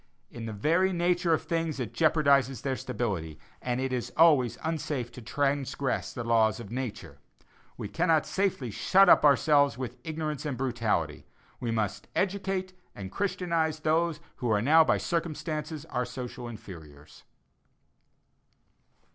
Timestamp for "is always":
3.93-4.57